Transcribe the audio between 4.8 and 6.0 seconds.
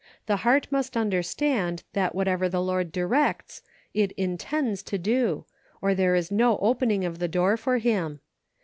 to do, or